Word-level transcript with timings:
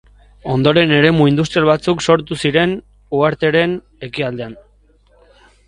Ondoren 0.53 0.93
eremu 0.99 1.27
industrial 1.31 1.67
batzuk 1.69 2.01
sortu 2.07 2.39
ziren 2.45 2.73
uhartearen 3.19 3.77
ekialdean. 4.09 4.57